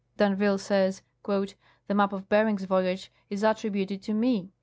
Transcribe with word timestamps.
D'Anville 0.17 0.57
says: 0.57 1.03
"The 1.23 1.93
map 1.93 2.11
of 2.11 2.27
Bering's 2.27 2.63
voyage 2.63 3.11
is 3.29 3.43
attributed 3.43 4.01
to 4.01 4.15
me. 4.15 4.51